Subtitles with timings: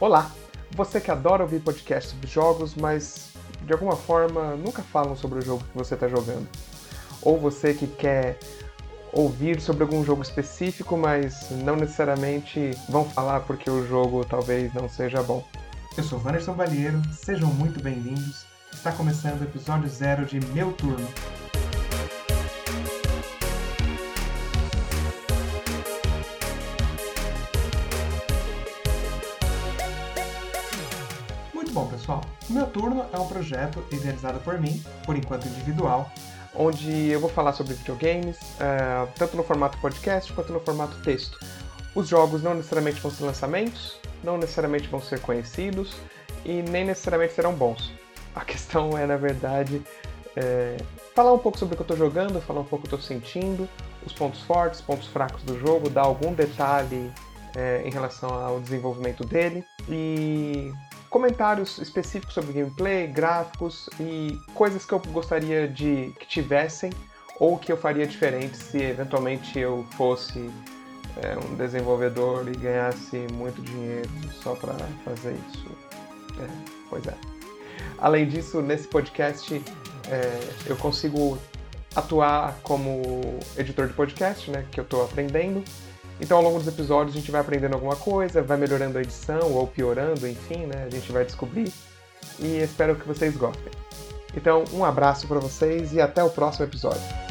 [0.00, 0.30] Olá!
[0.70, 3.32] Você que adora ouvir podcasts sobre jogos, mas
[3.66, 6.48] de alguma forma nunca falam sobre o jogo que você está jogando.
[7.20, 8.38] Ou você que quer
[9.12, 14.88] ouvir sobre algum jogo específico, mas não necessariamente vão falar porque o jogo talvez não
[14.88, 15.46] seja bom.
[15.94, 18.46] Eu sou Wanderson Balheiro, sejam muito bem-vindos.
[18.72, 21.06] Está começando o episódio zero de Meu Turno.
[31.70, 32.20] Bom, pessoal.
[32.48, 36.10] O Meu Turno é um projeto idealizado por mim, por enquanto individual,
[36.54, 41.38] onde eu vou falar sobre videogames, uh, tanto no formato podcast quanto no formato texto.
[41.94, 45.96] Os jogos não necessariamente vão ser lançamentos, não necessariamente vão ser conhecidos
[46.44, 47.92] e nem necessariamente serão bons.
[48.34, 49.82] A questão é, na verdade,
[50.36, 50.76] é,
[51.14, 52.98] falar um pouco sobre o que eu estou jogando, falar um pouco o que eu
[52.98, 53.68] estou sentindo,
[54.04, 57.12] os pontos fortes, pontos fracos do jogo, dar algum detalhe
[57.56, 60.72] é, em relação ao desenvolvimento dele e
[61.10, 66.92] comentários específicos sobre gameplay, gráficos e coisas que eu gostaria de que tivessem
[67.38, 70.50] ou que eu faria diferente se eventualmente eu fosse
[71.16, 74.08] é, um desenvolvedor e ganhasse muito dinheiro
[74.40, 75.66] só para fazer isso.
[76.40, 76.46] É,
[76.88, 77.14] pois é.
[77.98, 79.60] Além disso, nesse podcast
[80.08, 81.36] é, eu consigo
[81.96, 85.64] atuar como editor de podcast, né, que eu estou aprendendo
[86.20, 89.52] então, ao longo dos episódios, a gente vai aprendendo alguma coisa, vai melhorando a edição
[89.52, 90.84] ou piorando, enfim, né?
[90.86, 91.72] A gente vai descobrir.
[92.38, 93.72] E espero que vocês gostem.
[94.36, 97.29] Então, um abraço para vocês e até o próximo episódio.